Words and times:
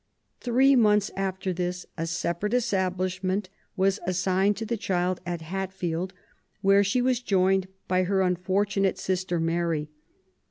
Three 0.39 0.75
months 0.75 1.11
after 1.15 1.53
this 1.53 1.85
a 1.95 2.07
separate 2.07 2.55
establishment 2.55 3.49
was 3.77 3.99
assigned 4.07 4.57
to 4.57 4.65
the 4.65 4.75
child 4.75 5.21
at 5.27 5.41
Hatfield, 5.41 6.11
where 6.61 6.83
she 6.83 7.03
was 7.03 7.19
joined 7.21 7.67
by 7.87 8.05
her 8.05 8.21
unfortunate 8.23 8.97
sister 8.97 9.39
Mary. 9.39 9.91